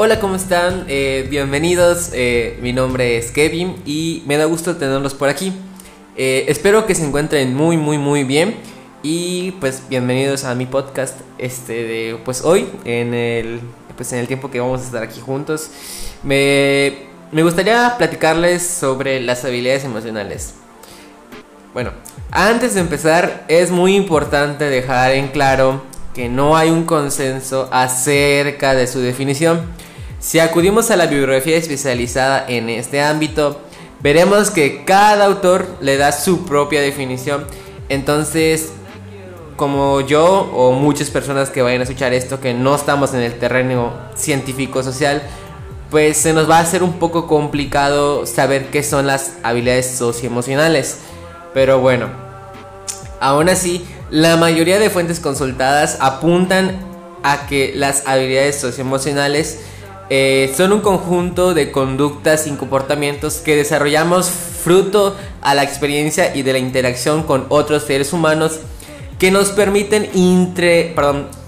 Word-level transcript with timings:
Hola, 0.00 0.20
¿cómo 0.20 0.36
están? 0.36 0.84
Eh, 0.86 1.26
bienvenidos, 1.28 2.10
eh, 2.12 2.56
mi 2.62 2.72
nombre 2.72 3.18
es 3.18 3.32
Kevin 3.32 3.82
y 3.84 4.22
me 4.26 4.36
da 4.36 4.44
gusto 4.44 4.76
tenerlos 4.76 5.12
por 5.12 5.28
aquí. 5.28 5.52
Eh, 6.16 6.44
espero 6.46 6.86
que 6.86 6.94
se 6.94 7.04
encuentren 7.04 7.52
muy, 7.52 7.76
muy, 7.76 7.98
muy 7.98 8.22
bien 8.22 8.54
y 9.02 9.50
pues 9.58 9.82
bienvenidos 9.88 10.44
a 10.44 10.54
mi 10.54 10.66
podcast 10.66 11.16
este 11.38 11.72
de 11.72 12.18
pues 12.24 12.44
hoy 12.44 12.68
en 12.84 13.12
el 13.12 13.60
pues 13.96 14.12
en 14.12 14.20
el 14.20 14.28
tiempo 14.28 14.52
que 14.52 14.60
vamos 14.60 14.82
a 14.82 14.84
estar 14.84 15.02
aquí 15.02 15.20
juntos. 15.20 15.68
Me, 16.22 17.08
me 17.32 17.42
gustaría 17.42 17.96
platicarles 17.98 18.64
sobre 18.64 19.20
las 19.20 19.44
habilidades 19.44 19.82
emocionales. 19.82 20.54
Bueno, 21.74 21.90
antes 22.30 22.74
de 22.74 22.82
empezar 22.82 23.46
es 23.48 23.72
muy 23.72 23.96
importante 23.96 24.66
dejar 24.66 25.10
en 25.10 25.26
claro 25.26 25.82
que 26.18 26.28
no 26.28 26.56
hay 26.56 26.68
un 26.68 26.82
consenso 26.82 27.68
acerca 27.70 28.74
de 28.74 28.88
su 28.88 28.98
definición. 28.98 29.60
Si 30.18 30.40
acudimos 30.40 30.90
a 30.90 30.96
la 30.96 31.06
bibliografía 31.06 31.56
especializada 31.56 32.44
en 32.48 32.68
este 32.70 33.00
ámbito, 33.00 33.60
veremos 34.00 34.50
que 34.50 34.84
cada 34.84 35.26
autor 35.26 35.68
le 35.80 35.96
da 35.96 36.10
su 36.10 36.44
propia 36.44 36.80
definición. 36.80 37.44
Entonces, 37.88 38.72
como 39.54 40.00
yo 40.00 40.50
o 40.52 40.72
muchas 40.72 41.08
personas 41.10 41.50
que 41.50 41.62
vayan 41.62 41.82
a 41.82 41.84
escuchar 41.84 42.12
esto 42.12 42.40
que 42.40 42.52
no 42.52 42.74
estamos 42.74 43.14
en 43.14 43.20
el 43.20 43.38
terreno 43.38 43.92
científico 44.16 44.82
social, 44.82 45.22
pues 45.88 46.16
se 46.16 46.32
nos 46.32 46.50
va 46.50 46.58
a 46.58 46.62
hacer 46.62 46.82
un 46.82 46.94
poco 46.94 47.28
complicado 47.28 48.26
saber 48.26 48.70
qué 48.72 48.82
son 48.82 49.06
las 49.06 49.34
habilidades 49.44 49.96
socioemocionales. 49.96 50.98
Pero 51.54 51.78
bueno, 51.78 52.08
aún 53.20 53.48
así, 53.48 53.86
la 54.10 54.36
mayoría 54.36 54.78
de 54.78 54.90
fuentes 54.90 55.20
consultadas 55.20 55.98
apuntan 56.00 56.78
a 57.22 57.46
que 57.46 57.72
las 57.74 58.06
habilidades 58.06 58.60
socioemocionales 58.60 59.60
eh, 60.10 60.54
son 60.56 60.72
un 60.72 60.80
conjunto 60.80 61.52
de 61.52 61.70
conductas 61.70 62.46
y 62.46 62.52
comportamientos 62.52 63.34
que 63.36 63.56
desarrollamos 63.56 64.30
fruto 64.30 65.14
a 65.42 65.54
la 65.54 65.62
experiencia 65.62 66.34
y 66.34 66.42
de 66.42 66.54
la 66.54 66.58
interacción 66.58 67.22
con 67.24 67.44
otros 67.50 67.84
seres 67.84 68.14
humanos 68.14 68.60
que 69.18 69.30
nos 69.30 69.50
permiten 69.50 70.08
intre, 70.14 70.92
perdón, 70.94 71.28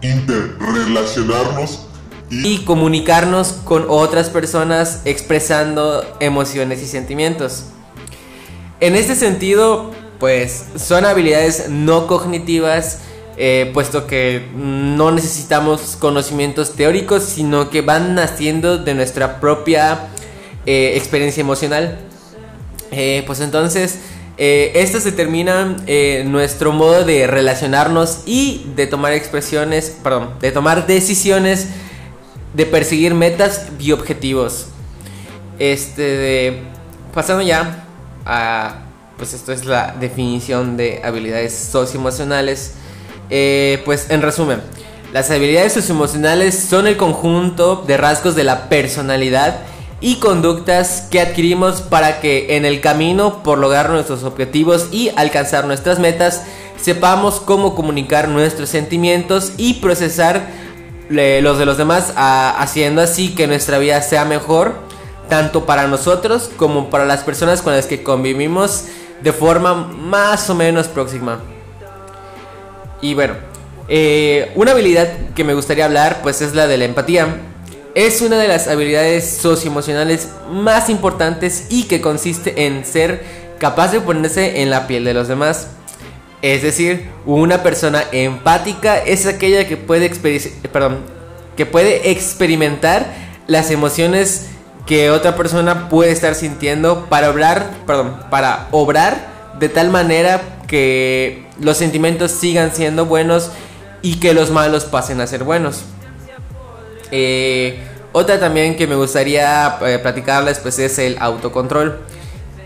interrelacionarnos 0.00 1.86
y... 2.30 2.54
y 2.54 2.64
comunicarnos 2.64 3.48
con 3.64 3.84
otras 3.88 4.30
personas 4.30 5.02
expresando 5.04 6.06
emociones 6.20 6.82
y 6.82 6.86
sentimientos. 6.86 7.64
En 8.80 8.96
este 8.96 9.14
sentido, 9.14 9.92
pues 10.24 10.64
son 10.76 11.04
habilidades 11.04 11.68
no 11.68 12.06
cognitivas 12.06 13.00
eh, 13.36 13.70
puesto 13.74 14.06
que 14.06 14.48
no 14.56 15.10
necesitamos 15.10 15.98
conocimientos 15.98 16.76
teóricos, 16.76 17.24
sino 17.24 17.68
que 17.68 17.82
van 17.82 18.14
naciendo 18.14 18.78
de 18.78 18.94
nuestra 18.94 19.38
propia 19.38 20.08
eh, 20.64 20.94
experiencia 20.96 21.42
emocional. 21.42 21.98
Eh, 22.90 23.22
pues 23.26 23.40
entonces, 23.40 23.98
estas 24.38 25.04
determinan 25.04 25.84
nuestro 26.32 26.72
modo 26.72 27.04
de 27.04 27.26
relacionarnos 27.26 28.20
y 28.24 28.64
de 28.76 28.86
tomar 28.86 29.12
expresiones, 29.12 29.94
perdón, 30.02 30.30
de 30.40 30.52
tomar 30.52 30.86
decisiones, 30.86 31.68
de 32.54 32.64
perseguir 32.64 33.12
metas 33.12 33.66
y 33.78 33.92
objetivos. 33.92 34.68
Este, 35.58 36.02
de, 36.02 36.62
pasando 37.12 37.42
ya 37.42 37.84
a, 38.24 38.83
pues 39.16 39.34
esto 39.34 39.52
es 39.52 39.64
la 39.64 39.94
definición 39.98 40.76
de 40.76 41.00
habilidades 41.04 41.54
socioemocionales. 41.54 42.74
Eh, 43.30 43.82
pues 43.84 44.10
en 44.10 44.22
resumen, 44.22 44.60
las 45.12 45.30
habilidades 45.30 45.72
socioemocionales 45.72 46.58
son 46.58 46.86
el 46.86 46.96
conjunto 46.96 47.84
de 47.86 47.96
rasgos 47.96 48.34
de 48.34 48.44
la 48.44 48.68
personalidad 48.68 49.60
y 50.00 50.16
conductas 50.16 51.06
que 51.10 51.20
adquirimos 51.20 51.80
para 51.80 52.20
que 52.20 52.56
en 52.56 52.64
el 52.64 52.80
camino 52.80 53.42
por 53.42 53.58
lograr 53.58 53.90
nuestros 53.90 54.24
objetivos 54.24 54.88
y 54.90 55.10
alcanzar 55.16 55.66
nuestras 55.66 55.98
metas 55.98 56.42
sepamos 56.80 57.40
cómo 57.40 57.74
comunicar 57.74 58.28
nuestros 58.28 58.68
sentimientos 58.68 59.52
y 59.56 59.74
procesar 59.74 60.48
los 61.08 61.58
de 61.58 61.64
los 61.64 61.78
demás 61.78 62.12
haciendo 62.16 63.00
así 63.00 63.34
que 63.34 63.46
nuestra 63.46 63.78
vida 63.78 64.02
sea 64.02 64.24
mejor 64.24 64.74
tanto 65.28 65.64
para 65.64 65.86
nosotros 65.86 66.50
como 66.56 66.90
para 66.90 67.04
las 67.06 67.22
personas 67.22 67.62
con 67.62 67.72
las 67.72 67.86
que 67.86 68.02
convivimos 68.02 68.84
de 69.24 69.32
forma 69.32 69.74
más 69.74 70.50
o 70.50 70.54
menos 70.54 70.86
próxima. 70.86 71.40
Y 73.00 73.14
bueno, 73.14 73.34
eh, 73.88 74.52
una 74.54 74.72
habilidad 74.72 75.08
que 75.34 75.44
me 75.44 75.54
gustaría 75.54 75.86
hablar 75.86 76.20
pues 76.22 76.42
es 76.42 76.54
la 76.54 76.66
de 76.66 76.76
la 76.76 76.84
empatía. 76.84 77.38
Es 77.94 78.20
una 78.20 78.36
de 78.36 78.48
las 78.48 78.68
habilidades 78.68 79.38
socioemocionales 79.38 80.28
más 80.50 80.90
importantes 80.90 81.68
y 81.70 81.84
que 81.84 82.02
consiste 82.02 82.66
en 82.66 82.84
ser 82.84 83.24
capaz 83.58 83.92
de 83.92 84.00
ponerse 84.00 84.60
en 84.60 84.68
la 84.68 84.86
piel 84.86 85.04
de 85.04 85.14
los 85.14 85.26
demás. 85.26 85.68
Es 86.42 86.62
decir, 86.62 87.08
una 87.24 87.62
persona 87.62 88.04
empática 88.12 88.98
es 88.98 89.24
aquella 89.24 89.66
que 89.66 89.78
puede, 89.78 90.10
perdón, 90.70 90.98
que 91.56 91.64
puede 91.64 92.10
experimentar 92.10 93.06
las 93.46 93.70
emociones 93.70 94.48
que 94.86 95.10
otra 95.10 95.36
persona 95.36 95.88
puede 95.88 96.12
estar 96.12 96.34
sintiendo 96.34 97.06
para 97.08 97.30
obrar, 97.30 97.70
perdón, 97.86 98.20
para 98.30 98.68
obrar 98.70 99.32
de 99.58 99.68
tal 99.68 99.90
manera 99.90 100.42
que 100.66 101.46
los 101.60 101.76
sentimientos 101.76 102.30
sigan 102.32 102.74
siendo 102.74 103.06
buenos 103.06 103.50
y 104.02 104.16
que 104.16 104.34
los 104.34 104.50
malos 104.50 104.84
pasen 104.84 105.20
a 105.20 105.26
ser 105.26 105.44
buenos. 105.44 105.84
Eh, 107.10 107.78
otra 108.12 108.38
también 108.38 108.76
que 108.76 108.86
me 108.86 108.94
gustaría 108.94 109.78
eh, 109.82 109.98
platicarles 109.98 110.58
pues 110.58 110.78
es 110.78 110.98
el 110.98 111.16
autocontrol, 111.18 112.00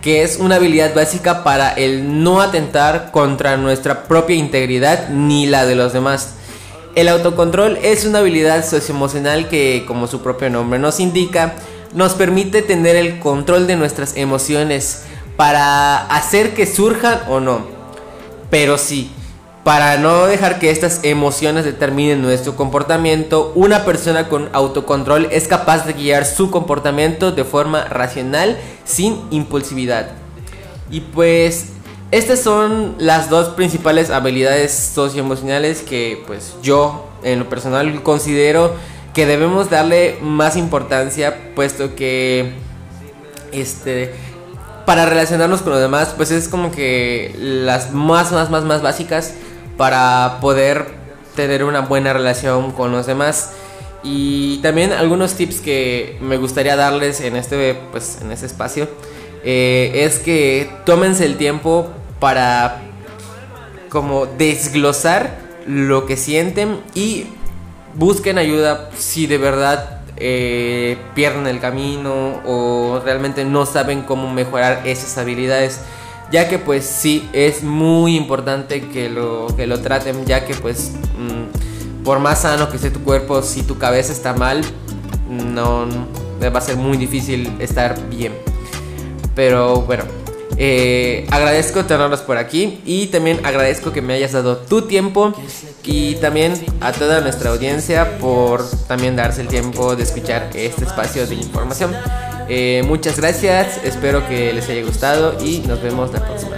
que 0.00 0.22
es 0.22 0.36
una 0.38 0.56
habilidad 0.56 0.94
básica 0.94 1.42
para 1.42 1.72
el 1.72 2.22
no 2.22 2.40
atentar 2.40 3.10
contra 3.10 3.56
nuestra 3.56 4.04
propia 4.04 4.36
integridad 4.36 5.08
ni 5.08 5.46
la 5.46 5.66
de 5.66 5.74
los 5.74 5.92
demás. 5.92 6.34
El 6.94 7.08
autocontrol 7.08 7.78
es 7.82 8.04
una 8.04 8.20
habilidad 8.20 8.64
socioemocional 8.64 9.48
que, 9.48 9.84
como 9.86 10.06
su 10.06 10.22
propio 10.22 10.48
nombre 10.48 10.78
nos 10.78 11.00
indica, 11.00 11.54
nos 11.94 12.14
permite 12.14 12.62
tener 12.62 12.96
el 12.96 13.18
control 13.20 13.66
de 13.66 13.76
nuestras 13.76 14.16
emociones 14.16 15.04
para 15.36 16.06
hacer 16.06 16.54
que 16.54 16.66
surjan 16.66 17.20
o 17.28 17.40
no. 17.40 17.62
Pero 18.50 18.78
sí, 18.78 19.10
para 19.64 19.96
no 19.96 20.26
dejar 20.26 20.58
que 20.58 20.70
estas 20.70 21.00
emociones 21.04 21.64
determinen 21.64 22.20
nuestro 22.20 22.54
comportamiento, 22.54 23.50
una 23.54 23.84
persona 23.84 24.28
con 24.28 24.50
autocontrol 24.52 25.28
es 25.30 25.48
capaz 25.48 25.86
de 25.86 25.94
guiar 25.94 26.26
su 26.26 26.50
comportamiento 26.50 27.32
de 27.32 27.44
forma 27.44 27.84
racional 27.84 28.58
sin 28.84 29.22
impulsividad. 29.30 30.10
Y 30.90 31.00
pues 31.00 31.68
estas 32.10 32.40
son 32.40 32.94
las 32.98 33.30
dos 33.30 33.48
principales 33.54 34.10
habilidades 34.10 34.72
socioemocionales 34.72 35.80
que 35.80 36.22
pues 36.26 36.54
yo 36.62 37.08
en 37.22 37.38
lo 37.40 37.48
personal 37.48 38.02
considero 38.02 38.74
que 39.14 39.26
debemos 39.26 39.70
darle 39.70 40.18
más 40.20 40.56
importancia 40.56 41.52
puesto 41.54 41.94
que 41.94 42.52
este 43.52 44.12
para 44.84 45.06
relacionarnos 45.06 45.62
con 45.62 45.72
los 45.72 45.80
demás, 45.80 46.12
pues 46.16 46.30
es 46.30 46.48
como 46.48 46.70
que 46.70 47.34
las 47.38 47.92
más, 47.92 48.32
más, 48.32 48.50
más, 48.50 48.64
más 48.64 48.82
básicas 48.82 49.32
para 49.76 50.38
poder 50.40 50.86
tener 51.34 51.64
una 51.64 51.80
buena 51.80 52.12
relación 52.12 52.72
con 52.72 52.92
los 52.92 53.06
demás. 53.06 53.52
Y 54.02 54.58
también 54.58 54.92
algunos 54.92 55.34
tips 55.34 55.60
que 55.60 56.18
me 56.20 56.36
gustaría 56.36 56.76
darles 56.76 57.20
en 57.20 57.36
este, 57.36 57.74
pues, 57.90 58.18
en 58.20 58.30
este 58.32 58.44
espacio 58.44 58.86
eh, 59.42 59.92
es 59.94 60.18
que 60.18 60.70
tómense 60.84 61.24
el 61.24 61.36
tiempo 61.36 61.88
para 62.20 62.82
como 63.88 64.26
desglosar 64.26 65.38
lo 65.66 66.04
que 66.04 66.18
sienten 66.18 66.80
y 66.94 67.26
busquen 67.96 68.38
ayuda 68.38 68.90
si 68.96 69.26
de 69.26 69.38
verdad 69.38 70.00
eh, 70.16 70.96
pierden 71.14 71.46
el 71.46 71.60
camino 71.60 72.40
o 72.46 73.00
realmente 73.04 73.44
no 73.44 73.66
saben 73.66 74.02
cómo 74.02 74.32
mejorar 74.32 74.82
esas 74.86 75.16
habilidades. 75.18 75.80
Ya 76.30 76.48
que 76.48 76.58
pues 76.58 76.84
sí 76.84 77.28
es 77.32 77.62
muy 77.62 78.16
importante 78.16 78.88
que 78.88 79.08
lo, 79.08 79.46
que 79.56 79.66
lo 79.66 79.80
traten 79.80 80.24
ya 80.24 80.44
que 80.44 80.54
pues 80.54 80.92
mm, 81.18 82.02
por 82.02 82.18
más 82.18 82.42
sano 82.42 82.68
que 82.70 82.76
esté 82.76 82.90
tu 82.90 83.00
cuerpo 83.00 83.42
si 83.42 83.62
tu 83.62 83.78
cabeza 83.78 84.12
está 84.12 84.32
mal 84.32 84.62
no 85.28 85.86
va 86.42 86.58
a 86.58 86.62
ser 86.62 86.76
muy 86.76 86.96
difícil 86.96 87.52
estar 87.60 88.08
bien. 88.08 88.32
Pero 89.34 89.82
bueno 89.82 90.23
eh, 90.56 91.26
agradezco 91.30 91.84
tenerlos 91.84 92.20
por 92.20 92.36
aquí 92.36 92.80
y 92.84 93.08
también 93.08 93.44
agradezco 93.44 93.92
que 93.92 94.02
me 94.02 94.14
hayas 94.14 94.32
dado 94.32 94.58
tu 94.58 94.82
tiempo 94.82 95.34
y 95.82 96.14
también 96.16 96.54
a 96.80 96.92
toda 96.92 97.20
nuestra 97.20 97.50
audiencia 97.50 98.18
por 98.18 98.64
también 98.86 99.16
darse 99.16 99.40
el 99.40 99.48
tiempo 99.48 99.96
de 99.96 100.04
escuchar 100.04 100.50
este 100.54 100.84
espacio 100.84 101.26
de 101.26 101.34
información. 101.34 101.92
Eh, 102.48 102.82
muchas 102.86 103.18
gracias, 103.18 103.80
espero 103.84 104.26
que 104.28 104.52
les 104.52 104.68
haya 104.68 104.82
gustado 104.82 105.36
y 105.42 105.58
nos 105.60 105.82
vemos 105.82 106.12
la 106.12 106.24
próxima. 106.24 106.56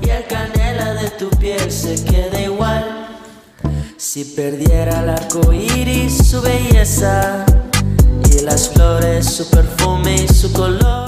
Y 0.00 0.08
el 0.08 0.24
canela 0.26 0.94
de 0.94 1.10
tu 1.10 1.28
piel 1.30 1.70
se 1.70 2.02
queda 2.04 2.40
igual. 2.40 3.08
Si 3.96 4.24
perdiera 4.24 5.02
el 5.02 5.10
arco 5.10 5.52
iris 5.52 6.28
su 6.28 6.40
belleza 6.40 7.44
y 8.30 8.40
las 8.44 8.68
flores 8.70 9.26
su 9.26 9.50
perfume 9.50 10.14
y 10.14 10.28
su 10.28 10.52
color. 10.52 11.07